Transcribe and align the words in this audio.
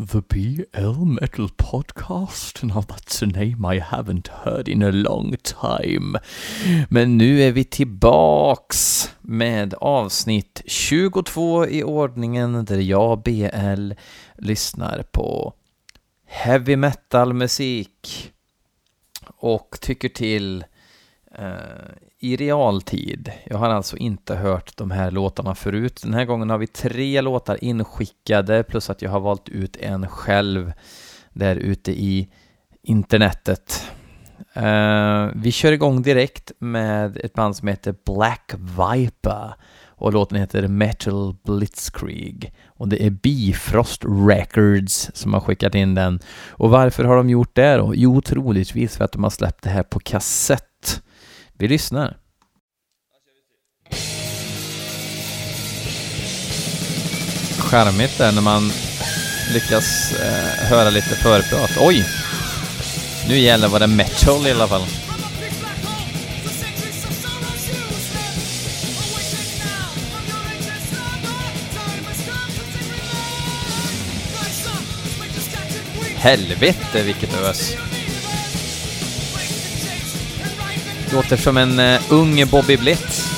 The 0.00 0.22
BL 0.22 1.04
Metal 1.04 1.48
Podcast. 1.48 2.64
Now 2.64 2.80
that's 2.80 3.20
a 3.22 3.26
name 3.26 3.66
I 3.66 3.80
haven't 3.80 4.28
heard 4.28 4.66
in 4.68 4.82
a 4.82 4.90
long 4.90 5.36
time. 5.42 6.18
Men 6.88 7.18
nu 7.18 7.42
är 7.42 7.52
vi 7.52 7.64
tillbaks 7.64 9.10
med 9.20 9.74
avsnitt 9.74 10.62
22 10.66 11.66
i 11.66 11.82
ordningen 11.82 12.64
där 12.64 12.78
jag, 12.78 13.22
BL, 13.22 13.92
lyssnar 14.38 15.02
på 15.02 15.52
heavy 16.26 16.76
metal 16.76 17.32
musik 17.32 18.32
och 19.26 19.78
tycker 19.80 20.08
till 20.08 20.64
Eh, 21.38 21.92
i 22.18 22.36
realtid. 22.36 23.32
Jag 23.44 23.58
har 23.58 23.68
alltså 23.68 23.96
inte 23.96 24.34
hört 24.34 24.76
de 24.76 24.90
här 24.90 25.10
låtarna 25.10 25.54
förut. 25.54 26.00
Den 26.02 26.14
här 26.14 26.24
gången 26.24 26.50
har 26.50 26.58
vi 26.58 26.66
tre 26.66 27.20
låtar 27.20 27.64
inskickade 27.64 28.62
plus 28.62 28.90
att 28.90 29.02
jag 29.02 29.10
har 29.10 29.20
valt 29.20 29.48
ut 29.48 29.76
en 29.76 30.08
själv 30.08 30.72
där 31.32 31.56
ute 31.56 31.92
i 31.92 32.28
internetet. 32.82 33.90
Uh, 34.56 35.30
vi 35.34 35.52
kör 35.52 35.72
igång 35.72 36.02
direkt 36.02 36.52
med 36.58 37.16
ett 37.16 37.34
band 37.34 37.56
som 37.56 37.68
heter 37.68 37.94
Black 38.04 38.54
Viper 38.54 39.54
och 39.86 40.12
låten 40.12 40.38
heter 40.38 40.68
Metal 40.68 41.34
Blitzkrieg 41.44 42.52
och 42.66 42.88
det 42.88 43.06
är 43.06 43.10
Bifrost 43.10 44.04
Records 44.04 45.10
som 45.14 45.34
har 45.34 45.40
skickat 45.40 45.74
in 45.74 45.94
den. 45.94 46.20
Och 46.48 46.70
varför 46.70 47.04
har 47.04 47.16
de 47.16 47.30
gjort 47.30 47.54
det 47.54 47.76
då? 47.76 47.92
Jo, 47.94 48.20
troligtvis 48.20 48.96
för 48.96 49.04
att 49.04 49.12
de 49.12 49.22
har 49.22 49.30
släppt 49.30 49.62
det 49.62 49.70
här 49.70 49.82
på 49.82 49.98
kassett. 49.98 51.02
Vi 51.60 51.68
lyssnar. 51.68 52.16
Charmigt 57.58 58.18
där 58.18 58.32
när 58.32 58.42
man 58.42 58.70
lyckas 59.54 60.12
eh, 60.12 60.68
höra 60.68 60.90
lite 60.90 61.08
förprat. 61.08 61.70
Oj! 61.80 62.04
Nu 63.28 63.38
gäller 63.38 63.68
vad 63.68 63.80
det 63.80 63.86
metal 63.86 64.46
i 64.46 64.50
alla 64.50 64.68
fall. 64.68 64.86
Helvete 76.16 77.02
vilket 77.02 77.34
ös! 77.34 77.89
Låter 81.12 81.36
som 81.36 81.56
en 81.56 81.78
uh, 81.78 82.00
ung 82.08 82.46
Bobby 82.50 82.76
Blitz. 82.76 83.29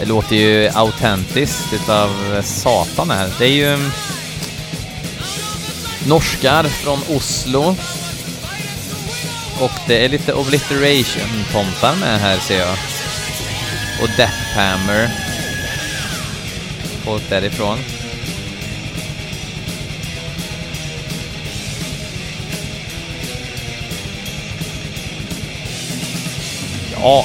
Det 0.00 0.06
låter 0.06 0.36
ju 0.36 0.68
autentiskt 0.68 1.72
utav 1.72 2.42
satan 2.42 3.10
här. 3.10 3.30
Det 3.38 3.44
är 3.44 3.52
ju 3.52 3.74
mm, 3.74 3.90
norskar 6.06 6.64
från 6.64 6.98
Oslo. 7.16 7.76
Och 9.60 9.72
det 9.86 10.04
är 10.04 10.08
lite 10.08 10.34
obliteration-tomtar 10.34 11.96
med 11.96 12.20
här 12.20 12.38
ser 12.38 12.58
jag. 12.58 12.76
Och 14.02 14.08
Deathhammer. 14.16 15.10
Folk 17.04 17.22
därifrån. 17.28 17.78
Ja, 26.92 27.24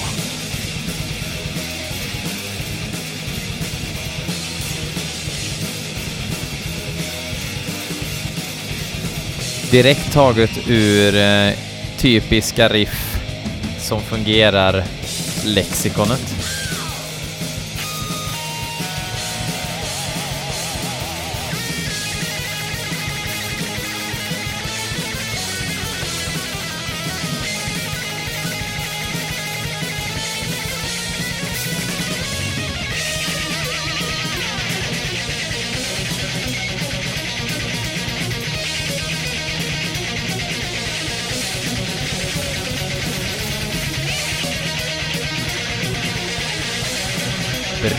direkt 9.75 10.13
taget 10.13 10.68
ur 10.68 11.16
eh, 11.16 11.53
typiska 11.97 12.68
riff 12.69 13.18
som 13.80 14.02
fungerar 14.02 14.84
lexikonet. 15.46 16.65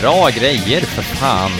Bra 0.07 0.29
grejer 0.29 0.81
för 0.81 1.01
fan! 1.01 1.51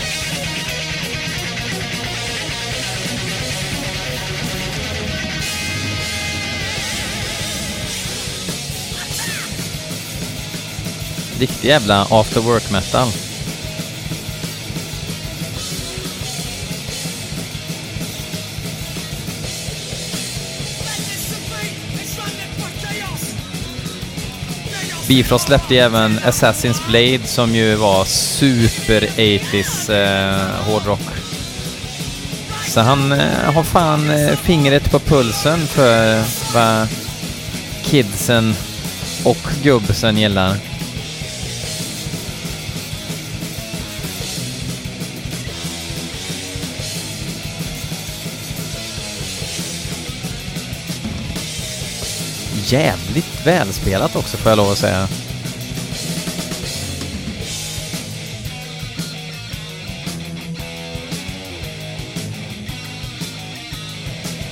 Riktig 11.39 11.69
jävla 11.69 12.07
after 12.09 12.41
work 12.41 12.71
metal. 12.71 13.07
Bifrost 25.07 25.45
släppte 25.45 25.73
ju 25.73 25.79
även 25.79 26.19
Assassin's 26.19 26.87
Blade 26.87 27.27
som 27.27 27.55
ju 27.55 27.75
var 27.75 28.05
super 28.05 29.01
80s 29.01 29.93
eh, 29.93 30.65
hårdrock. 30.65 30.99
Så 32.67 32.81
han 32.81 33.11
eh, 33.11 33.53
har 33.53 33.63
fan 33.63 34.09
eh, 34.09 34.35
fingret 34.35 34.91
på 34.91 34.99
pulsen 34.99 35.59
för 35.67 36.23
vad 36.53 36.87
kidsen 37.83 38.55
och 39.23 39.37
gubbsen 39.63 40.17
gillar. 40.17 40.55
Jävligt 52.71 53.45
välspelat 53.45 54.15
också 54.15 54.37
får 54.37 54.49
jag 54.49 54.57
lov 54.57 54.71
att 54.71 54.77
säga. 54.77 55.07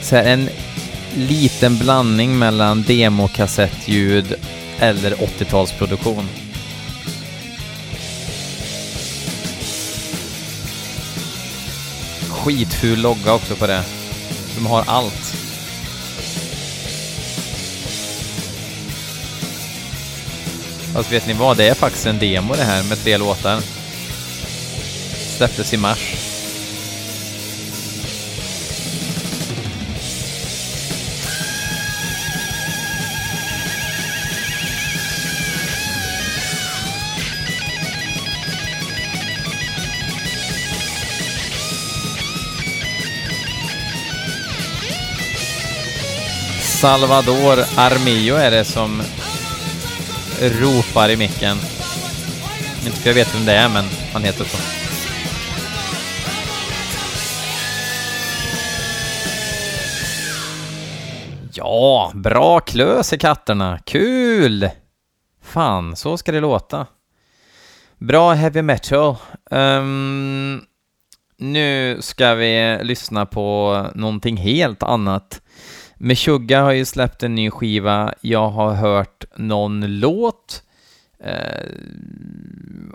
Så 0.02 0.16
här, 0.16 0.24
en 0.24 0.50
liten 1.16 1.78
blandning 1.78 2.39
mellan 2.39 2.84
demokassettljud 2.84 4.36
eller 4.80 5.12
80-talsproduktion. 5.12 6.25
Skitful 12.30 13.01
logga 13.01 13.34
också 13.34 13.56
på 13.56 13.68
det. 13.68 13.84
De 14.56 14.66
har 14.66 14.84
allt. 14.88 15.35
Fast 20.95 21.12
vet 21.12 21.27
ni 21.27 21.33
vad? 21.33 21.57
Det 21.57 21.68
är 21.68 21.74
faktiskt 21.74 22.06
en 22.06 22.19
demo 22.19 22.53
det 22.53 22.63
här 22.63 22.83
med 22.83 23.03
tre 23.03 23.18
låtar. 23.18 23.59
Släpptes 25.38 25.74
i 25.74 25.77
mars. 25.77 26.15
Salvador 46.62 47.65
Armillo 47.75 48.36
är 48.36 48.51
det 48.51 48.65
som 48.65 49.01
ropar 50.42 51.10
i 51.10 51.18
micken. 51.18 51.58
Inte 52.86 52.98
för 52.98 53.10
jag 53.10 53.16
vet 53.16 53.36
vem 53.36 53.46
det 53.46 53.54
är, 53.54 53.70
men 53.70 53.86
han 54.14 54.24
heter 54.24 54.44
så. 54.46 54.58
Ja, 61.54 62.12
bra 62.16 62.60
klös 62.60 63.14
i 63.14 63.18
katterna. 63.18 63.80
Kul! 63.86 64.70
Fan, 65.42 65.96
så 65.96 66.18
ska 66.18 66.32
det 66.32 66.40
låta. 66.40 66.86
Bra 67.98 68.34
heavy 68.34 68.62
metal. 68.62 69.16
Um, 69.52 70.62
nu 71.38 71.98
ska 72.02 72.34
vi 72.34 72.80
lyssna 72.84 73.26
på 73.26 73.86
någonting 73.96 74.38
helt 74.38 74.84
annat. 74.84 75.42
Meshuggah 75.97 76.63
har 76.63 76.71
ju 76.71 76.86
släppt 76.86 77.24
en 77.24 77.36
ny 77.36 77.51
skiva. 77.51 78.13
Jag 78.21 78.50
har 78.50 78.74
hört 78.74 79.25
någon 79.38 80.00
låt. 80.00 80.63
Eh, 81.19 81.69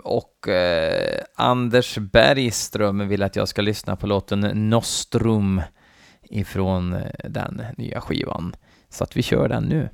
och 0.03 0.47
eh, 0.47 1.23
Anders 1.35 1.97
Bergström 1.97 3.07
vill 3.07 3.23
att 3.23 3.35
jag 3.35 3.47
ska 3.47 3.61
lyssna 3.61 3.95
på 3.95 4.07
låten 4.07 4.39
Nostrum 4.69 5.61
ifrån 6.29 6.93
eh, 6.93 7.29
den 7.29 7.61
nya 7.77 8.01
skivan. 8.01 8.55
Så 8.89 9.03
att 9.03 9.17
vi 9.17 9.21
kör 9.21 9.49
den 9.49 9.63
nu. 9.63 9.89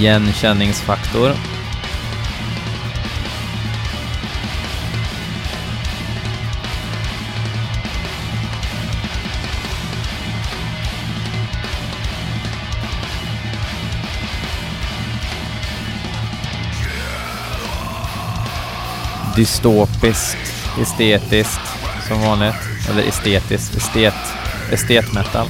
Igenkänningsfaktor. 0.00 1.32
dystopiskt, 19.36 20.52
estetiskt 20.82 21.60
som 22.08 22.20
vanligt. 22.20 22.54
Eller 22.90 23.02
estetiskt, 23.02 23.76
estet, 23.76 24.14
estetmetal. 24.72 25.46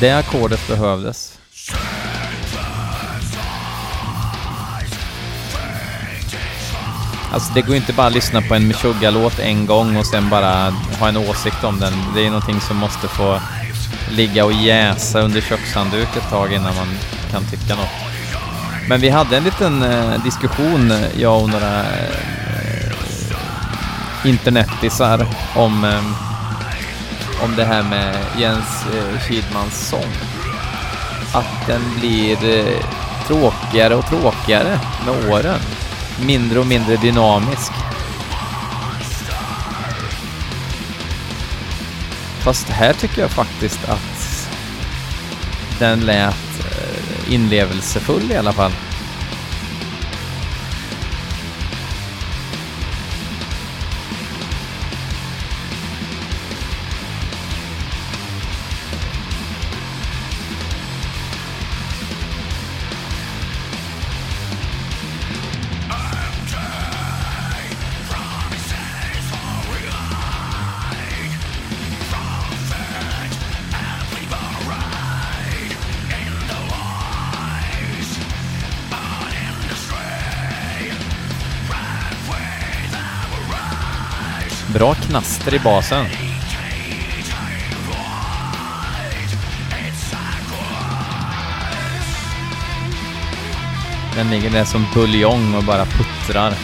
Det 0.00 0.12
ackordet 0.12 0.68
behövdes. 0.68 1.38
Alltså 7.32 7.52
det 7.54 7.60
går 7.60 7.70
ju 7.70 7.76
inte 7.76 7.92
bara 7.92 8.06
att 8.06 8.12
lyssna 8.12 8.42
på 8.42 8.54
en 8.54 8.68
Meshuggah-låt 8.68 9.38
en 9.38 9.66
gång 9.66 9.96
och 9.96 10.06
sen 10.06 10.28
bara 10.28 10.70
ha 11.00 11.08
en 11.08 11.16
åsikt 11.16 11.64
om 11.64 11.80
den. 11.80 11.92
Det 12.14 12.26
är 12.26 12.30
någonting 12.30 12.60
som 12.60 12.76
måste 12.76 13.08
få 13.08 13.40
ligga 14.10 14.44
och 14.44 14.52
jäsa 14.52 15.20
under 15.20 15.40
kökshandduk 15.40 16.16
ett 16.16 16.30
tag 16.30 16.52
innan 16.52 16.76
man 16.76 16.88
kan 17.30 17.44
tycka 17.44 17.76
något. 17.76 17.88
Men 18.88 19.00
vi 19.00 19.08
hade 19.08 19.36
en 19.36 19.44
liten 19.44 19.82
eh, 19.82 20.24
diskussion, 20.24 20.90
eh, 20.90 21.20
jag 21.20 21.42
och 21.42 21.48
några 21.48 21.80
eh, 21.80 22.12
internetisar, 24.24 25.26
om 25.56 25.84
eh, 25.84 26.27
om 27.42 27.56
det 27.56 27.64
här 27.64 27.82
med 27.82 28.16
Jens 28.38 28.86
eh, 28.94 29.28
Kidmans 29.28 29.88
sång. 29.88 30.12
Att 31.32 31.66
den 31.66 31.82
blir 31.98 32.44
eh, 32.44 32.84
tråkigare 33.26 33.94
och 33.94 34.06
tråkigare 34.06 34.80
med 35.06 35.30
åren. 35.32 35.60
Mindre 36.26 36.58
och 36.58 36.66
mindre 36.66 36.96
dynamisk. 36.96 37.72
Fast 42.38 42.68
här 42.68 42.92
tycker 42.92 43.20
jag 43.20 43.30
faktiskt 43.30 43.88
att 43.88 44.48
den 45.78 46.00
lät 46.00 46.60
eh, 46.60 47.34
inlevelsefull 47.34 48.32
i 48.32 48.36
alla 48.36 48.52
fall. 48.52 48.72
Bra 84.78 84.94
knaster 84.94 85.54
i 85.54 85.58
basen. 85.58 86.06
Den 94.16 94.30
ligger 94.30 94.50
där 94.50 94.64
som 94.64 94.86
buljong 94.94 95.54
och 95.54 95.64
bara 95.64 95.84
puttrar. 95.84 96.54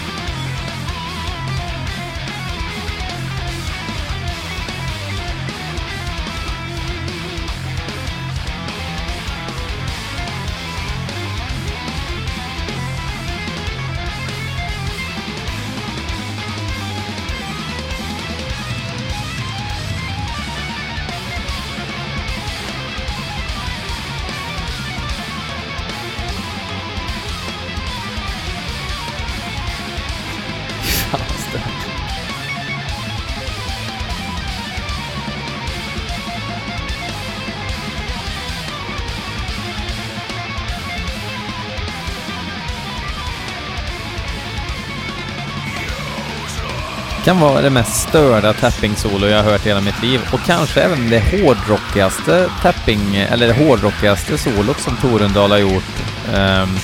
Kan 47.25 47.41
vara 47.41 47.61
det 47.61 47.71
mest 47.71 48.09
störda 48.09 48.53
tapping-solo 48.53 49.27
jag 49.27 49.43
har 49.43 49.51
hört 49.51 49.67
i 49.67 49.69
hela 49.69 49.81
mitt 49.81 50.03
liv. 50.03 50.21
Och 50.33 50.41
kanske 50.47 50.81
även 50.81 51.11
det 51.11 51.21
hårdrockigaste 51.21 52.51
tapping, 52.63 53.17
eller 53.17 53.47
det 53.47 53.53
hårdrockigaste 53.53 54.39
solot 54.39 54.81
som 54.81 54.97
Torundal 54.97 55.51
har 55.51 55.59
gjort 55.59 56.03
um, 56.35 56.79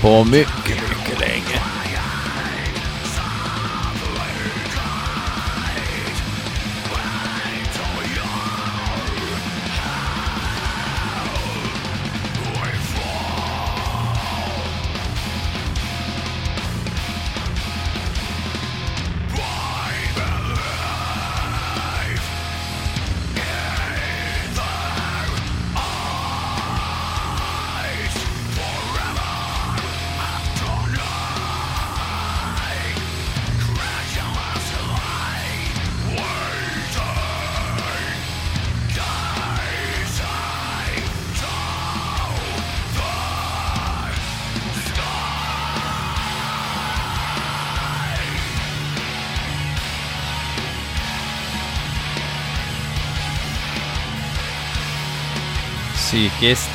på 0.00 0.24
mycket, 0.24 0.71
psykiskt. 56.22 56.70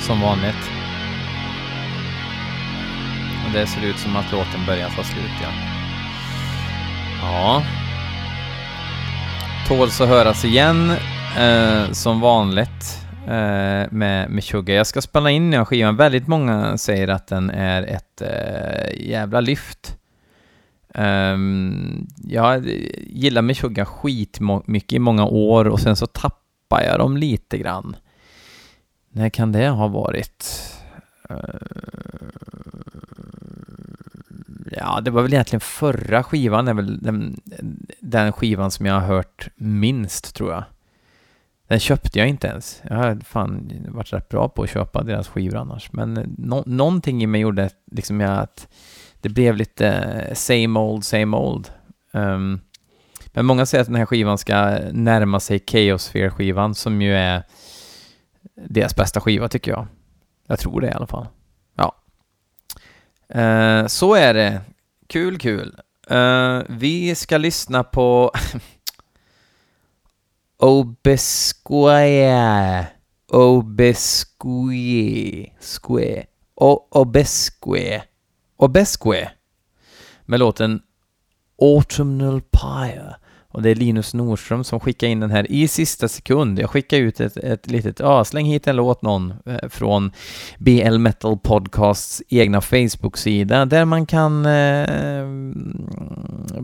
Som 0.00 0.20
vanligt. 0.20 0.70
Och 3.46 3.52
det 3.52 3.66
ser 3.66 3.84
ut 3.86 3.98
som 3.98 4.16
att 4.16 4.32
låten 4.32 4.66
börjar 4.66 4.88
ta 4.88 5.02
slut, 5.02 5.30
ja. 5.42 5.48
Ja. 7.22 7.62
Tåls 9.68 10.00
att 10.00 10.08
höras 10.08 10.44
igen, 10.44 10.90
eh, 11.38 11.92
som 11.92 12.20
vanligt, 12.20 13.06
eh, 13.26 13.90
med 13.90 14.30
Meshuggah. 14.30 14.76
Jag 14.76 14.86
ska 14.86 15.02
spela 15.02 15.30
in 15.30 15.50
den 15.50 15.58
här 15.58 15.64
skivan. 15.64 15.96
Väldigt 15.96 16.26
många 16.26 16.78
säger 16.78 17.08
att 17.08 17.26
den 17.26 17.50
är 17.50 17.82
ett 17.82 18.22
eh, 18.22 19.08
jävla 19.10 19.40
lyft. 19.40 19.96
Um, 20.94 22.06
jag 22.24 22.66
gillar 23.06 23.42
Meshuggah 23.42 23.86
skitmycket 23.86 24.92
i 24.92 24.98
många 24.98 25.24
år 25.24 25.64
och 25.64 25.80
sen 25.80 25.96
så 25.96 26.06
tappar 26.74 26.86
jag 26.86 26.98
dem 26.98 27.16
lite 27.16 27.58
grann. 27.58 27.96
När 29.12 29.28
kan 29.28 29.52
det 29.52 29.68
ha 29.68 29.88
varit? 29.88 30.70
Eh, 31.30 31.36
ja, 34.70 35.00
det 35.00 35.10
var 35.10 35.22
väl 35.22 35.32
egentligen 35.32 35.60
förra 35.60 36.22
skivan 36.22 36.68
är 36.68 36.74
väl 36.74 36.98
den, 37.02 37.40
den 38.00 38.32
skivan 38.32 38.70
som 38.70 38.86
jag 38.86 38.94
har 38.94 39.00
hört 39.06 39.48
minst, 39.56 40.34
tror 40.34 40.52
jag. 40.52 40.64
Den 41.68 41.80
köpte 41.80 42.18
jag 42.18 42.28
inte 42.28 42.46
ens. 42.46 42.82
Jag 42.88 42.96
har 42.96 43.16
fan 43.24 43.70
varit 43.88 44.12
rätt 44.12 44.28
bra 44.28 44.48
på 44.48 44.62
att 44.62 44.70
köpa 44.70 45.02
deras 45.02 45.28
skivor 45.28 45.56
annars. 45.56 45.92
Men 45.92 46.16
eh, 46.16 46.24
no 46.38 46.62
någonting 46.66 47.22
i 47.22 47.26
mig 47.26 47.40
gjorde 47.40 47.70
liksom 47.90 48.20
att 48.20 48.68
det 49.20 49.28
blev 49.28 49.56
lite 49.56 49.88
eh, 49.88 50.34
same 50.34 50.80
old, 50.80 51.04
same 51.04 51.36
old. 51.36 51.70
Um, 52.12 52.60
men 53.34 53.46
många 53.46 53.66
säger 53.66 53.82
att 53.82 53.88
den 53.88 53.96
här 53.96 54.06
skivan 54.06 54.38
ska 54.38 54.78
närma 54.92 55.40
sig 55.40 55.58
Chaosphere-skivan 55.58 56.74
som 56.74 57.02
ju 57.02 57.14
är 57.14 57.42
deras 58.54 58.96
bästa 58.96 59.20
skiva 59.20 59.48
tycker 59.48 59.70
jag. 59.70 59.86
Jag 60.46 60.58
tror 60.58 60.80
det 60.80 60.86
i 60.86 60.92
alla 60.92 61.06
fall. 61.06 61.26
Ja. 61.74 61.96
Eh, 63.28 63.86
så 63.86 64.14
är 64.14 64.34
det. 64.34 64.60
Kul, 65.06 65.38
kul. 65.38 65.80
Eh, 66.10 66.62
vi 66.68 67.14
ska 67.14 67.38
lyssna 67.38 67.84
på 67.84 68.32
Obesque. 70.58 72.86
Obesque. 73.32 74.46
Sque. 75.60 76.26
Obesque. 76.90 78.02
Obesque. 78.56 79.30
Med 80.24 80.40
låten 80.40 80.82
Autumnal 81.60 82.42
Pyre. 82.42 83.16
Och 83.54 83.62
det 83.62 83.70
är 83.70 83.74
Linus 83.74 84.14
Nordström 84.14 84.64
som 84.64 84.80
skickar 84.80 85.06
in 85.06 85.20
den 85.20 85.30
här 85.30 85.52
i 85.52 85.68
sista 85.68 86.08
sekund. 86.08 86.58
Jag 86.58 86.70
skickar 86.70 86.96
ut 86.96 87.20
ett, 87.20 87.36
ett 87.36 87.70
litet, 87.70 88.00
ja, 88.00 88.24
släng 88.24 88.46
hit 88.46 88.66
en 88.66 88.76
låt 88.76 89.02
någon 89.02 89.34
eh, 89.46 89.68
från 89.68 90.12
BL 90.58 90.98
Metal 90.98 91.38
Podcasts 91.38 92.22
egna 92.28 92.60
Facebook-sida 92.60 93.64
där 93.64 93.84
man 93.84 94.06
kan 94.06 94.46
eh, 94.46 95.26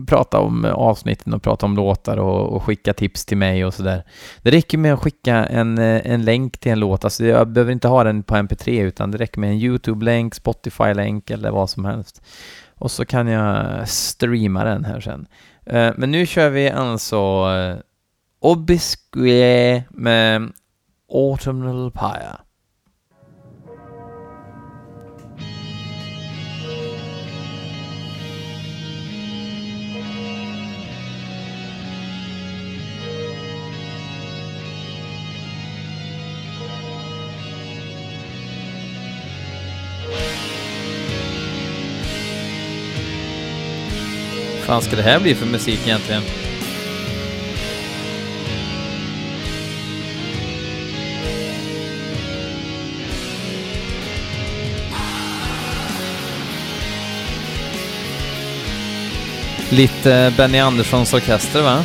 prata 0.07 0.39
om 0.39 0.65
avsnitten 0.65 1.33
och 1.33 1.43
prata 1.43 1.65
om 1.65 1.75
låtar 1.75 2.17
och, 2.17 2.55
och 2.55 2.63
skicka 2.63 2.93
tips 2.93 3.25
till 3.25 3.37
mig 3.37 3.65
och 3.65 3.73
sådär. 3.73 4.03
Det 4.41 4.51
räcker 4.51 4.77
med 4.77 4.93
att 4.93 4.99
skicka 4.99 5.35
en, 5.35 5.77
eh, 5.77 6.01
en 6.03 6.25
länk 6.25 6.57
till 6.57 6.71
en 6.71 6.79
låt, 6.79 7.03
alltså 7.03 7.25
jag 7.25 7.47
behöver 7.47 7.71
inte 7.71 7.87
ha 7.87 8.03
den 8.03 8.23
på 8.23 8.35
MP3 8.35 8.83
utan 8.83 9.11
det 9.11 9.17
räcker 9.17 9.39
med 9.39 9.49
en 9.49 9.57
YouTube-länk, 9.57 10.35
Spotify-länk 10.35 11.29
eller 11.29 11.51
vad 11.51 11.69
som 11.69 11.85
helst. 11.85 12.21
Och 12.81 12.91
så 12.91 13.05
kan 13.05 13.27
jag 13.27 13.89
streama 13.89 14.63
den 14.63 14.85
här 14.85 14.99
sen. 14.99 15.27
Eh, 15.65 15.91
men 15.97 16.11
nu 16.11 16.25
kör 16.25 16.49
vi 16.49 16.69
alltså 16.69 17.17
eh, 17.17 17.77
Obisque 18.39 19.83
med 19.89 20.51
Autumnal 21.13 21.91
Pyre. 21.91 22.37
Fan 44.71 44.81
ska 44.81 44.95
det 44.95 45.03
här 45.03 45.19
bli 45.19 45.35
för 45.35 45.45
musik 45.45 45.79
egentligen? 45.85 46.21
Lite 59.69 60.33
Benny 60.37 60.59
Anderssons 60.59 61.13
orkester 61.13 61.61
va? 61.61 61.83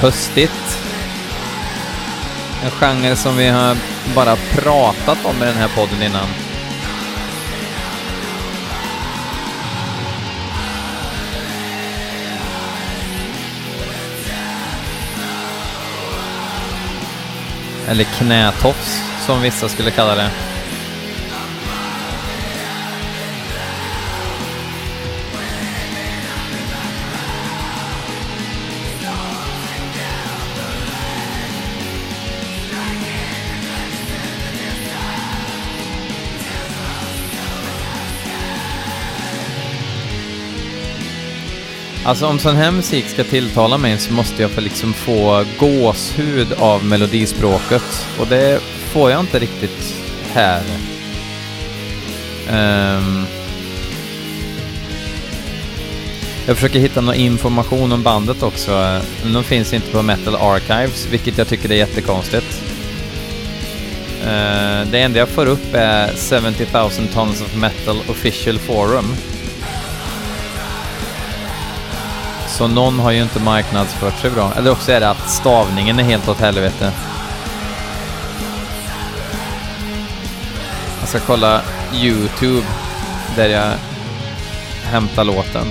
Höstigt. 0.00 0.78
En 2.64 2.70
genre 2.70 3.16
som 3.16 3.36
vi 3.36 3.48
har 3.48 3.76
bara 4.14 4.36
pratat 4.36 5.18
om 5.24 5.42
i 5.42 5.46
den 5.46 5.56
här 5.56 5.68
podden 5.68 6.02
innan. 6.02 6.28
Eller 17.88 18.04
knätofs, 18.04 19.02
som 19.26 19.42
vissa 19.42 19.68
skulle 19.68 19.90
kalla 19.90 20.14
det. 20.14 20.49
Alltså 42.04 42.26
om 42.26 42.38
sån 42.38 42.56
här 42.56 42.70
musik 42.70 43.08
ska 43.08 43.24
tilltala 43.24 43.78
mig 43.78 43.98
så 43.98 44.12
måste 44.12 44.42
jag 44.42 44.50
få 44.50 44.60
liksom 44.60 44.92
få 44.92 45.44
gåshud 45.58 46.52
av 46.52 46.84
melodispråket 46.84 48.06
och 48.18 48.26
det 48.26 48.60
får 48.62 49.10
jag 49.10 49.20
inte 49.20 49.38
riktigt 49.38 49.94
här. 50.32 50.62
Um, 52.50 53.24
jag 56.46 56.56
försöker 56.56 56.78
hitta 56.78 57.00
någon 57.00 57.14
information 57.14 57.92
om 57.92 58.02
bandet 58.02 58.42
också, 58.42 59.00
men 59.22 59.32
de 59.32 59.44
finns 59.44 59.72
inte 59.72 59.90
på 59.90 60.02
Metal 60.02 60.34
Archives, 60.34 61.08
vilket 61.10 61.38
jag 61.38 61.48
tycker 61.48 61.70
är 61.70 61.76
jättekonstigt. 61.76 62.62
Uh, 64.20 64.90
det 64.90 64.98
enda 64.98 65.18
jag 65.18 65.28
får 65.28 65.46
upp 65.46 65.74
är 65.74 66.08
70 66.52 66.66
000 66.72 66.90
Tons 67.14 67.42
of 67.42 67.56
Metal 67.56 67.96
Official 68.08 68.58
Forum. 68.58 69.14
Så 72.60 72.68
någon 72.68 72.98
har 72.98 73.10
ju 73.10 73.22
inte 73.22 73.40
marknadsfört 73.40 74.18
sig 74.18 74.30
bra. 74.30 74.52
Eller 74.56 74.70
också 74.70 74.92
är 74.92 75.00
det 75.00 75.10
att 75.10 75.30
stavningen 75.30 75.98
är 75.98 76.02
helt 76.02 76.28
åt 76.28 76.38
helvete. 76.38 76.92
Jag 81.00 81.08
ska 81.08 81.20
kolla 81.20 81.62
YouTube 81.94 82.66
där 83.36 83.48
jag 83.48 83.72
hämtar 84.84 85.24
låten. 85.24 85.66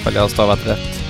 Ifall 0.00 0.14
jag 0.14 0.22
har 0.22 0.28
stavat 0.28 0.66
rätt. 0.66 1.02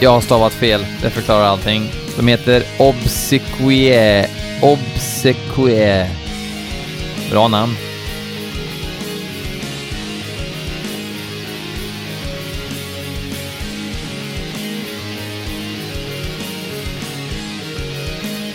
Jag 0.00 0.10
har 0.10 0.20
stavat 0.20 0.52
fel, 0.52 0.86
det 1.02 1.10
förklarar 1.10 1.44
allting. 1.44 1.90
De 2.16 2.28
heter 2.28 2.62
Obsequie. 2.78 4.28
Obsequie. 4.62 6.10
Bra 7.30 7.48
namn. 7.48 7.87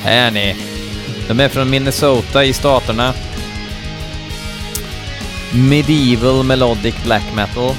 Här 0.03 0.31
ni. 0.31 0.55
De 1.27 1.39
är 1.39 1.49
från 1.49 1.69
Minnesota 1.69 2.43
i 2.43 2.53
staterna. 2.53 3.13
Medieval 5.53 6.43
Melodic 6.43 6.95
Black 7.03 7.23
Metal. 7.35 7.75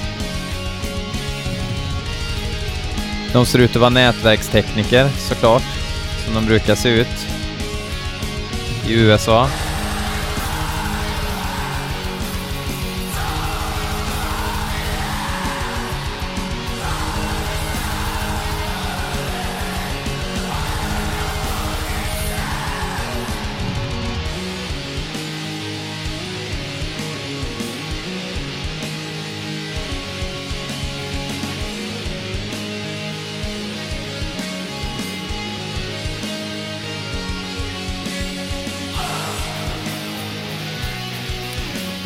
De 3.32 3.46
ser 3.46 3.58
ut 3.58 3.70
att 3.70 3.76
vara 3.76 3.90
nätverkstekniker 3.90 5.08
såklart, 5.18 5.62
som 6.24 6.34
de 6.34 6.46
brukar 6.46 6.74
se 6.74 6.88
ut 6.88 7.26
i 8.88 8.92
USA. 8.92 9.48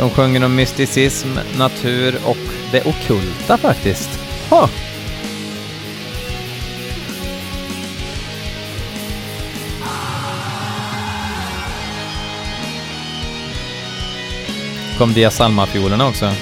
De 0.08 0.14
sjunger 0.14 0.44
om 0.44 0.54
mysticism, 0.54 1.28
natur 1.58 2.14
och 2.24 2.36
det 2.72 2.80
okulta 2.86 3.58
faktiskt. 3.58 4.20
Ha! 4.50 4.68
Kom 14.98 15.12
Dia 15.12 15.30
Salma-fiolerna 15.30 16.08
också. 16.08 16.32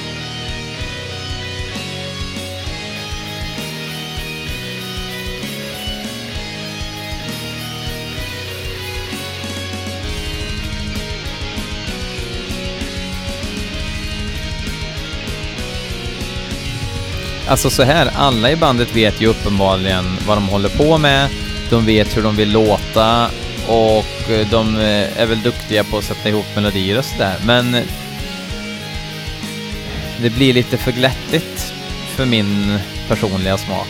Alltså 17.49 17.71
så 17.71 17.83
här, 17.83 18.11
alla 18.17 18.51
i 18.51 18.57
bandet 18.57 18.97
vet 18.97 19.21
ju 19.21 19.27
uppenbarligen 19.27 20.05
vad 20.27 20.37
de 20.37 20.49
håller 20.49 20.69
på 20.69 20.99
med. 20.99 21.29
De 21.71 21.87
vet 21.87 22.17
hur 22.17 22.23
de 22.23 22.37
vill 22.37 22.53
låta 22.53 23.31
och 23.69 24.07
de 24.51 24.77
eh, 24.77 25.21
är 25.21 25.27
väl 25.27 25.43
duktiga 25.43 25.85
på 25.85 25.99
att 25.99 26.05
sätta 26.05 26.29
ihop 26.29 26.47
melodier 26.55 26.99
och 26.99 27.05
sådär. 27.05 27.37
Men 27.45 27.77
det 30.23 30.31
blir 30.31 30.55
lite 30.55 30.77
för 30.77 30.93
glättigt 30.93 31.73
för 32.17 32.25
min 32.25 32.79
personliga 33.09 33.59
smak. 33.59 33.89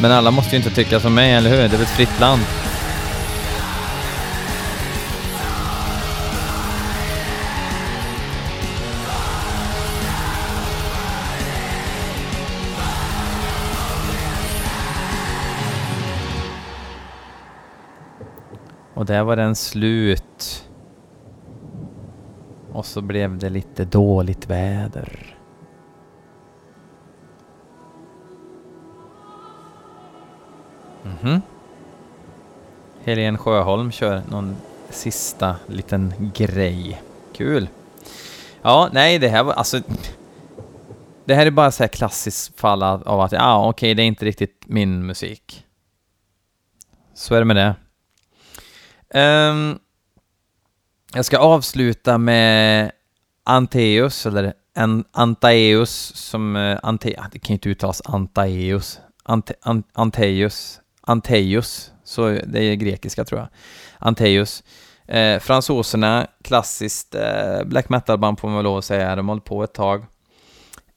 Men 0.00 0.12
alla 0.12 0.30
måste 0.30 0.50
ju 0.50 0.56
inte 0.56 0.70
tycka 0.70 1.00
som 1.00 1.14
mig, 1.14 1.32
eller 1.32 1.50
hur? 1.50 1.56
Det 1.56 1.64
är 1.64 1.68
väl 1.68 1.82
ett 1.82 1.96
fritt 1.96 2.20
land. 2.20 2.42
Och 19.00 19.06
där 19.06 19.24
var 19.24 19.36
den 19.36 19.56
slut. 19.56 20.68
Och 22.72 22.86
så 22.86 23.00
blev 23.00 23.38
det 23.38 23.50
lite 23.50 23.84
dåligt 23.84 24.50
väder. 24.50 25.36
Mhm. 31.02 31.40
Helene 33.04 33.38
Sjöholm 33.38 33.92
kör 33.92 34.22
någon 34.30 34.56
sista 34.90 35.56
liten 35.66 36.14
grej. 36.34 37.02
Kul. 37.32 37.68
Ja, 38.62 38.88
nej, 38.92 39.18
det 39.18 39.28
här 39.28 39.42
var 39.42 39.52
alltså... 39.52 39.80
Det 41.24 41.34
här 41.34 41.46
är 41.46 41.50
bara 41.50 41.70
så 41.70 41.82
här 41.82 41.88
klassiskt 41.88 42.60
fall 42.60 42.82
av 42.82 43.20
att, 43.20 43.32
ja, 43.32 43.68
okej, 43.68 43.68
okay, 43.68 43.94
det 43.94 44.02
är 44.02 44.06
inte 44.06 44.24
riktigt 44.24 44.64
min 44.66 45.06
musik. 45.06 45.66
Så 47.14 47.34
är 47.34 47.38
det 47.38 47.44
med 47.44 47.56
det. 47.56 47.74
Um, 49.14 49.78
jag 51.14 51.24
ska 51.24 51.38
avsluta 51.38 52.18
med 52.18 52.90
Anteus, 53.44 54.26
eller 54.26 54.52
en 54.74 55.04
Antaeus, 55.12 56.12
som... 56.16 56.56
Uh, 56.56 56.78
Ante, 56.82 57.08
det 57.32 57.38
kan 57.38 57.48
ju 57.48 57.54
inte 57.54 57.68
uttalas 57.68 58.02
Antaeus. 58.04 59.00
Ante, 59.22 59.54
an, 59.62 59.82
Anteus. 59.92 60.80
Anteus, 61.00 61.92
så 62.04 62.28
det 62.28 62.62
är 62.62 62.74
grekiska 62.74 63.24
tror 63.24 63.40
jag. 63.40 63.48
Anteus. 63.98 64.62
Eh, 65.06 65.38
fransoserna, 65.38 66.26
klassiskt 66.44 67.14
eh, 67.14 67.64
black 67.64 67.88
metal-band 67.88 68.40
får 68.40 68.48
man 68.48 68.56
väl 68.56 68.64
lov 68.64 68.78
att 68.78 68.84
säga, 68.84 69.16
de 69.16 69.28
har 69.28 69.34
hållit 69.34 69.44
på 69.44 69.64
ett 69.64 69.74
tag. 69.74 70.00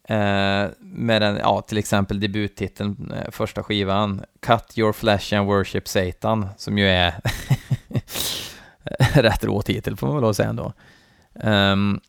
Eh, 0.08 0.66
med 0.80 1.22
den, 1.22 1.38
ja, 1.38 1.62
till 1.62 1.78
exempel 1.78 2.20
debuttiteln, 2.20 3.14
eh, 3.16 3.32
första 3.32 3.64
skivan, 3.64 4.24
Cut 4.42 4.78
Your 4.78 4.94
Flesh 4.94 5.34
and 5.34 5.48
Worship 5.48 5.88
Satan, 5.88 6.48
som 6.58 6.78
ju 6.78 6.88
är 6.88 7.14
rätt 9.14 9.44
rå 9.44 9.62
titel 9.62 9.98
får 9.98 10.08
man 10.08 10.16
väl 10.16 10.22
lov 10.22 10.30
att 10.30 10.36
säga 10.36 10.50
ändå. 10.50 10.74
Um, 11.34 12.00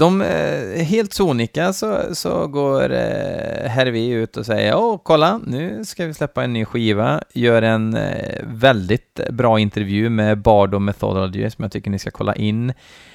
de, 0.00 0.22
eh, 0.22 0.84
helt 0.84 1.12
sonika 1.12 1.72
så, 1.72 2.14
så 2.14 2.46
går 2.46 2.92
eh, 2.92 3.68
Hervé 3.68 4.08
ut 4.08 4.36
och 4.36 4.46
säger 4.46 4.76
Åh, 4.76 5.00
kolla, 5.02 5.40
nu 5.46 5.84
ska 5.84 6.06
vi 6.06 6.14
släppa 6.14 6.44
en 6.44 6.52
ny 6.52 6.64
skiva. 6.64 7.22
Gör 7.32 7.62
en 7.62 7.96
eh, 7.96 8.40
väldigt 8.44 9.20
bra 9.30 9.58
intervju 9.58 10.10
med 10.10 10.38
Bardo 10.38 10.78
Methodology 10.78 11.50
som 11.50 11.62
jag 11.62 11.72
tycker 11.72 11.90
ni 11.90 11.98
ska 11.98 12.10
kolla 12.10 12.34
in. 12.34 12.72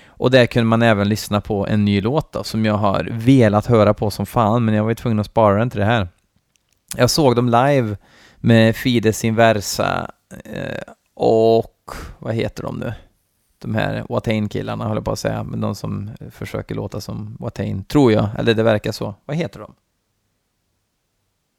Och 0.07 0.31
där 0.31 0.45
kunde 0.45 0.65
man 0.65 0.81
även 0.81 1.09
lyssna 1.09 1.41
på 1.41 1.67
en 1.67 1.85
ny 1.85 2.01
låt 2.01 2.31
då, 2.31 2.43
som 2.43 2.65
jag 2.65 2.77
har 2.77 3.09
velat 3.11 3.65
höra 3.65 3.93
på 3.93 4.11
som 4.11 4.25
fan, 4.25 4.65
men 4.65 4.75
jag 4.75 4.83
var 4.83 4.91
ju 4.91 4.95
tvungen 4.95 5.19
att 5.19 5.25
spara 5.25 5.59
den 5.59 5.69
till 5.69 5.79
det 5.79 5.85
här. 5.85 6.07
Jag 6.97 7.09
såg 7.09 7.35
dem 7.35 7.45
live 7.45 7.97
med 8.37 8.75
Fides 8.75 9.25
Inversa 9.25 10.11
eh, 10.43 10.93
och 11.15 11.91
vad 12.19 12.35
heter 12.35 12.63
de 12.63 12.77
nu? 12.77 12.93
De 13.57 13.75
här 13.75 14.05
Watain-killarna 14.09 14.87
håller 14.87 15.01
på 15.01 15.11
att 15.11 15.19
säga, 15.19 15.43
men 15.43 15.61
de 15.61 15.75
som 15.75 16.11
försöker 16.31 16.75
låta 16.75 17.01
som 17.01 17.37
Watain, 17.39 17.83
tror 17.83 18.11
jag, 18.11 18.29
eller 18.37 18.53
det 18.53 18.63
verkar 18.63 18.91
så. 18.91 19.15
Vad 19.25 19.37
heter 19.37 19.59
de? 19.59 19.73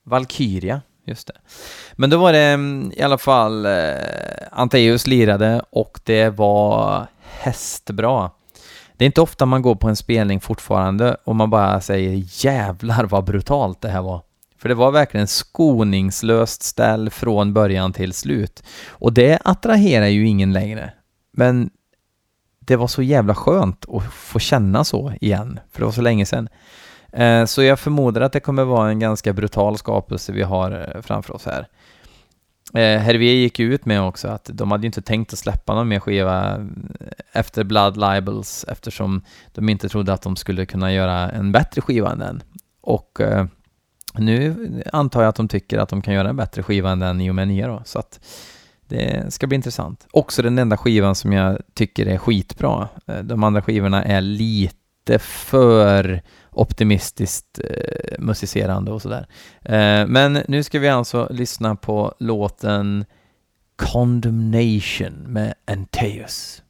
Valkyria, 0.04 0.80
just 1.04 1.26
det. 1.26 1.34
Men 1.92 2.10
då 2.10 2.18
var 2.18 2.32
det 2.32 2.38
mm, 2.38 2.92
i 2.96 3.02
alla 3.02 3.18
fall 3.18 3.66
eh, 3.66 3.72
Anteus 4.52 5.06
lirade 5.06 5.62
och 5.70 6.00
det 6.04 6.30
var 6.30 7.06
hästbra. 7.20 8.30
Det 8.96 9.04
är 9.04 9.06
inte 9.06 9.20
ofta 9.20 9.46
man 9.46 9.62
går 9.62 9.74
på 9.74 9.88
en 9.88 9.96
spelning 9.96 10.40
fortfarande 10.40 11.16
och 11.24 11.36
man 11.36 11.50
bara 11.50 11.80
säger 11.80 12.44
jävlar 12.44 13.04
vad 13.04 13.24
brutalt 13.24 13.80
det 13.80 13.88
här 13.88 14.02
var. 14.02 14.22
För 14.66 14.68
det 14.68 14.74
var 14.74 14.90
verkligen 14.90 15.26
skoningslöst 15.26 16.62
ställ 16.62 17.10
från 17.10 17.52
början 17.52 17.92
till 17.92 18.12
slut. 18.12 18.62
Och 18.88 19.12
det 19.12 19.38
attraherar 19.44 20.06
ju 20.06 20.26
ingen 20.26 20.52
längre. 20.52 20.92
Men 21.32 21.70
det 22.58 22.76
var 22.76 22.86
så 22.86 23.02
jävla 23.02 23.34
skönt 23.34 23.84
att 23.88 24.12
få 24.12 24.38
känna 24.38 24.84
så 24.84 25.12
igen, 25.20 25.60
för 25.72 25.80
det 25.80 25.84
var 25.84 25.92
så 25.92 26.00
länge 26.00 26.26
sedan. 26.26 26.48
Eh, 27.12 27.44
så 27.44 27.62
jag 27.62 27.78
förmodar 27.78 28.20
att 28.20 28.32
det 28.32 28.40
kommer 28.40 28.64
vara 28.64 28.90
en 28.90 28.98
ganska 28.98 29.32
brutal 29.32 29.78
skapelse 29.78 30.32
vi 30.32 30.42
har 30.42 30.70
eh, 30.70 31.02
framför 31.02 31.34
oss 31.34 31.46
här. 31.46 31.68
Eh, 32.74 33.00
Hervé 33.00 33.32
gick 33.32 33.60
ut 33.60 33.84
med 33.84 34.02
också 34.02 34.28
att 34.28 34.50
de 34.52 34.70
hade 34.70 34.82
ju 34.82 34.86
inte 34.86 35.02
tänkt 35.02 35.32
att 35.32 35.38
släppa 35.38 35.74
någon 35.74 35.88
mer 35.88 36.00
skiva 36.00 36.66
efter 37.32 37.64
Blood 37.64 37.96
Libels 37.96 38.64
eftersom 38.68 39.24
de 39.54 39.68
inte 39.68 39.88
trodde 39.88 40.12
att 40.12 40.22
de 40.22 40.36
skulle 40.36 40.66
kunna 40.66 40.92
göra 40.92 41.30
en 41.30 41.52
bättre 41.52 41.80
skiva 41.80 42.12
än 42.12 42.18
den. 42.18 42.42
Och 42.80 43.20
nu 44.18 44.82
antar 44.92 45.22
jag 45.22 45.28
att 45.28 45.36
de 45.36 45.48
tycker 45.48 45.78
att 45.78 45.88
de 45.88 46.02
kan 46.02 46.14
göra 46.14 46.28
en 46.28 46.36
bättre 46.36 46.62
skiva 46.62 46.90
än 46.90 46.98
den 46.98 47.20
i 47.20 47.30
och 47.30 47.34
med 47.34 47.48
nya 47.48 47.68
då, 47.68 47.82
så 47.84 47.98
att 47.98 48.20
det 48.88 49.34
ska 49.34 49.46
bli 49.46 49.56
intressant. 49.56 50.06
Också 50.10 50.42
den 50.42 50.58
enda 50.58 50.76
skivan 50.76 51.14
som 51.14 51.32
jag 51.32 51.58
tycker 51.74 52.06
är 52.06 52.18
skitbra. 52.18 52.88
Eh, 53.06 53.18
de 53.18 53.44
andra 53.44 53.62
skivorna 53.62 54.04
är 54.04 54.20
lite 54.20 55.18
för 55.18 56.22
optimistiskt 56.50 57.60
eh, 57.64 58.18
musicerande 58.18 58.90
och 58.90 59.02
sådär. 59.02 59.26
Eh, 59.62 60.06
men 60.06 60.42
nu 60.48 60.62
ska 60.62 60.78
vi 60.78 60.88
alltså 60.88 61.28
lyssna 61.30 61.76
på 61.76 62.14
låten 62.18 63.04
Condemnation 63.76 65.24
med 65.26 65.54
Antaeus. 65.64 66.62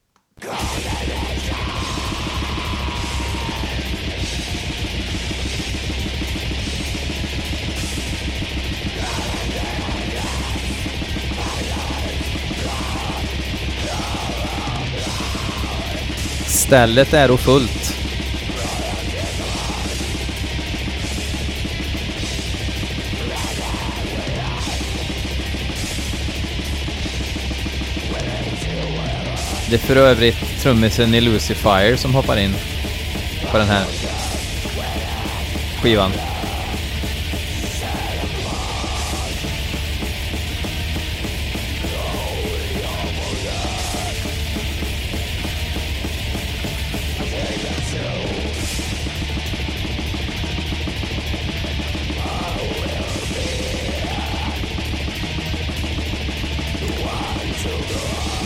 Stället 16.67 17.15
är 17.15 17.31
och 17.31 17.41
fullt. 17.41 17.97
Det 29.71 29.75
är 29.75 29.79
för 29.79 29.97
övrigt 29.97 30.61
trummisen 30.63 31.15
i 31.15 31.21
Lucifer 31.21 31.97
som 31.97 32.15
hoppar 32.15 32.37
in 32.37 32.55
på 33.51 33.59
den 33.59 33.69
här 33.69 33.85
skivan. 35.83 36.13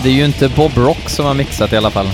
Det 0.02 0.08
är 0.08 0.12
ju 0.12 0.24
inte 0.24 0.48
Bob 0.48 0.72
Rock 0.76 1.08
som 1.08 1.26
har 1.26 1.34
mixat 1.34 1.72
i 1.72 1.76
alla 1.76 1.90
fall. 1.90 2.06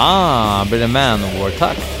Aha, 0.00 0.64
blir 0.64 0.80
det 0.80 0.86
Manowar-takt? 0.86 1.82
Jag 1.96 1.99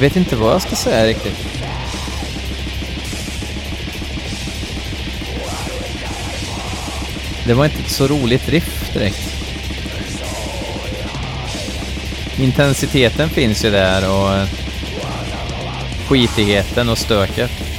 vet 0.00 0.16
inte 0.16 0.36
vad 0.36 0.54
jag 0.54 0.62
ska 0.62 0.76
säga 0.76 1.06
riktigt. 1.06 1.46
Det 7.46 7.54
var 7.54 7.64
inte 7.64 7.78
ett 7.78 7.90
så 7.90 8.06
roligt 8.06 8.48
riff 8.48 8.92
direkt. 8.92 9.36
Intensiteten 12.38 13.30
finns 13.30 13.64
ju 13.64 13.70
där 13.70 14.10
och 14.10 14.48
skitigheten 16.08 16.88
och 16.88 16.98
stöket. 16.98 17.69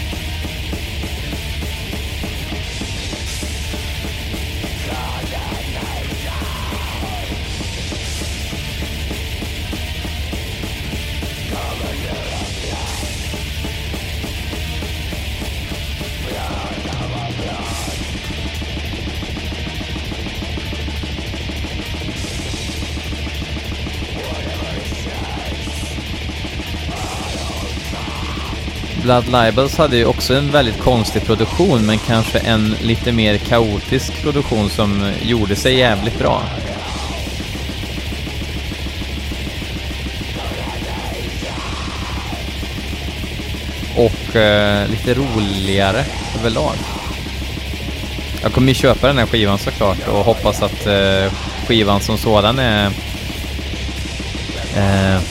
Blood 29.12 29.46
Libels 29.46 29.78
hade 29.78 29.98
ju 29.98 30.06
också 30.06 30.34
en 30.34 30.52
väldigt 30.52 30.80
konstig 30.80 31.26
produktion, 31.26 31.86
men 31.86 31.98
kanske 31.98 32.40
en 32.40 32.76
lite 32.82 33.12
mer 33.12 33.38
kaotisk 33.38 34.22
produktion 34.22 34.70
som 34.70 35.12
gjorde 35.22 35.56
sig 35.56 35.78
jävligt 35.78 36.20
bra. 36.20 36.44
Och 43.96 44.36
eh, 44.36 44.90
lite 44.90 45.14
roligare 45.14 46.06
överlag. 46.40 46.76
Jag 48.42 48.54
kommer 48.54 48.68
ju 48.68 48.74
köpa 48.74 49.08
den 49.08 49.18
här 49.18 49.26
skivan 49.26 49.58
såklart 49.58 50.08
och 50.08 50.26
hoppas 50.26 50.62
att 50.62 50.88
eh, 50.88 51.34
skivan 51.68 52.02
som 52.02 52.18
sådan 52.18 52.60
är 52.60 52.86
eh, 54.76 55.22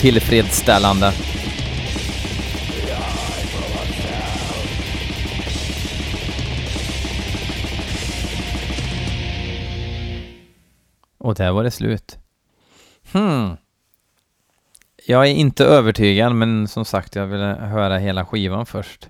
tillfredsställande. 0.00 1.12
Och 11.32 11.36
där 11.36 11.52
var 11.52 11.64
det 11.64 11.70
slut. 11.70 12.18
Hmm. 13.12 13.56
Jag 15.06 15.26
är 15.26 15.30
inte 15.30 15.64
övertygad, 15.64 16.34
men 16.34 16.68
som 16.68 16.84
sagt, 16.84 17.14
jag 17.16 17.26
ville 17.26 17.44
höra 17.54 17.98
hela 17.98 18.26
skivan 18.26 18.66
först. 18.66 19.08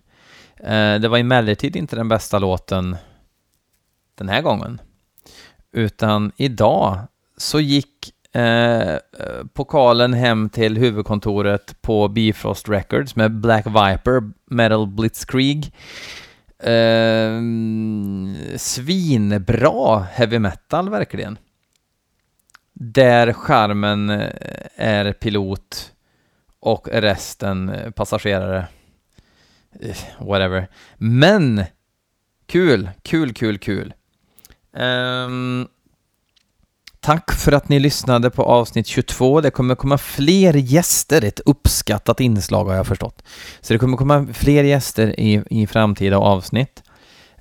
Eh, 0.57 0.95
det 0.95 1.09
var 1.09 1.19
emellertid 1.19 1.77
inte 1.77 1.97
den 1.97 2.09
bästa 2.09 2.39
låten 2.39 2.97
den 4.15 4.29
här 4.29 4.43
gången. 4.43 4.81
Utan 5.73 6.33
idag 6.37 6.99
så 7.37 7.61
gick 7.61 8.13
eh, 8.35 8.97
pokalen 9.53 10.13
hem 10.13 10.49
till 10.49 10.79
huvudkontoret 10.79 11.83
på 11.83 12.09
Bifrost 12.09 12.69
Records 12.69 13.17
med 13.17 13.33
Black 13.33 13.67
Viper 13.67 14.33
Metal 14.51 14.87
Blitzkrieg. 14.87 15.73
Eh, 16.59 17.41
svinbra 18.57 19.99
heavy 20.13 20.39
metal 20.39 20.91
verkligen 20.91 21.39
där 22.73 23.33
skärmen 23.33 24.11
eh, 24.11 24.31
är 24.77 25.13
pilot 25.13 25.93
och 26.61 26.89
resten 26.93 27.69
eh, 27.69 27.91
passagerare. 27.91 28.67
Eh, 29.81 29.97
whatever. 30.19 30.69
Men 30.97 31.65
kul, 32.47 32.91
kul, 33.03 33.35
kul, 33.35 33.59
kul. 33.59 33.95
Um, 34.73 35.69
tack 37.01 37.33
för 37.33 37.53
att 37.53 37.69
ni 37.69 37.81
lyssnade 37.81 38.31
på 38.31 38.43
avsnitt 38.43 38.87
22. 38.87 39.41
Det 39.41 39.51
kommer 39.51 39.75
komma 39.75 39.99
fler 39.99 40.55
gäster, 40.55 41.25
ett 41.25 41.41
uppskattat 41.41 42.21
inslag 42.21 42.65
har 42.65 42.75
jag 42.75 42.87
förstått. 42.87 43.23
Så 43.61 43.73
det 43.73 43.79
kommer 43.79 43.97
komma 43.97 44.27
fler 44.33 44.65
gäster 44.65 45.21
i, 45.21 45.43
i 45.51 45.67
framtida 45.67 46.19
avsnitt. 46.19 46.83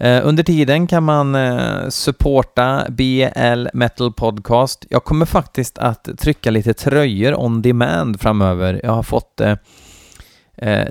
Eh, 0.02 0.28
under 0.28 0.44
tiden 0.44 0.88
kan 0.88 1.04
man 1.04 1.36
eh, 1.36 1.90
supporta 1.90 2.86
BL 2.90 3.68
Metal 3.74 4.14
Podcast. 4.14 4.86
Jag 4.90 5.04
kommer 5.04 5.26
faktiskt 5.26 5.78
att 5.78 6.10
trycka 6.20 6.52
lite 6.52 6.74
tröjor 6.74 7.40
on 7.40 7.62
demand 7.62 8.22
framöver. 8.22 8.82
Jag 8.84 8.92
har 8.92 9.04
fått 9.04 9.42
eh, 9.42 9.56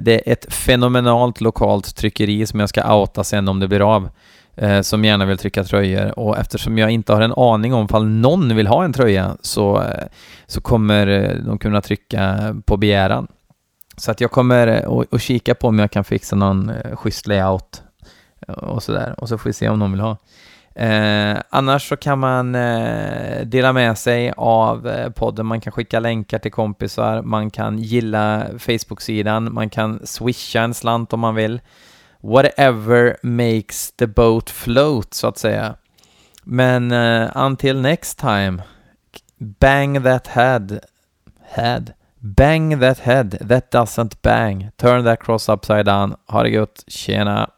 det 0.01 0.29
är 0.29 0.33
ett 0.33 0.55
fenomenalt 0.55 1.41
lokalt 1.41 1.97
tryckeri 1.97 2.47
som 2.47 2.61
jag 2.61 2.69
ska 2.69 2.95
outa 2.95 3.25
sen 3.25 3.49
om 3.49 3.61
det 3.61 3.69
blir 3.69 3.95
av. 3.95 4.09
Som 4.83 5.05
gärna 5.05 5.25
vill 5.25 5.39
trycka 5.39 5.65
tröjor 5.65 6.19
och 6.19 6.39
eftersom 6.39 6.79
jag 6.79 6.91
inte 6.91 7.13
har 7.13 7.21
en 7.21 7.33
aning 7.33 7.75
om 7.75 7.85
ifall 7.85 8.07
någon 8.07 8.57
vill 8.57 8.67
ha 8.67 8.85
en 8.85 8.93
tröja 8.93 9.37
så, 9.41 9.85
så 10.47 10.61
kommer 10.61 11.35
de 11.47 11.59
kunna 11.59 11.81
trycka 11.81 12.39
på 12.67 12.77
begäran. 12.77 13.27
Så 13.97 14.11
att 14.11 14.21
jag 14.21 14.31
kommer 14.31 14.87
att 15.15 15.23
kika 15.23 15.55
på 15.55 15.69
om 15.69 15.79
jag 15.79 15.91
kan 15.91 16.05
fixa 16.05 16.37
någon 16.37 16.73
schysst 16.95 17.27
layout 17.27 17.83
och 18.49 18.83
sådär. 18.83 19.15
Och 19.19 19.29
så 19.29 19.39
får 19.39 19.51
vi 19.51 19.55
se 19.55 19.69
om 19.69 19.79
någon 19.79 19.93
vill 19.93 20.01
ha. 20.01 20.17
Eh, 20.75 21.39
annars 21.51 21.89
så 21.89 21.97
kan 21.97 22.19
man 22.19 22.55
eh, 22.55 23.41
dela 23.47 23.73
med 23.73 23.99
sig 23.99 24.33
av 24.37 24.89
eh, 24.89 25.11
podden, 25.11 25.47
man 25.47 25.61
kan 25.61 25.73
skicka 25.73 26.01
länkar 26.01 26.39
till 26.39 26.53
kompisar, 26.53 27.23
man 27.23 27.51
kan 27.51 27.79
gilla 27.79 28.47
Facebook-sidan, 28.59 29.55
man 29.55 29.71
kan 29.71 30.07
swisha 30.07 30.61
en 30.61 30.75
slant 30.75 31.13
om 31.13 31.21
man 31.21 31.35
vill. 31.35 31.61
Whatever 32.21 33.17
makes 33.23 33.93
the 33.93 34.07
boat 34.07 34.51
float, 34.51 35.15
så 35.15 35.29
att 35.29 35.39
säga. 35.39 35.75
Men 36.45 36.93
eh, 36.93 37.31
until 37.35 37.81
next 37.81 38.19
time, 38.19 38.63
bang 39.39 40.05
that 40.05 40.27
head, 40.27 40.81
head, 41.43 41.93
bang 42.19 42.81
that 42.81 42.99
head. 42.99 43.49
That 43.49 43.71
doesn't 43.73 44.23
bang, 44.23 44.71
turn 44.77 45.05
that 45.05 45.21
cross 45.21 45.49
upside 45.49 45.85
down. 45.85 46.15
Ha 46.27 46.43
det 46.43 46.51
gott, 46.51 46.85
tjena! 46.87 47.51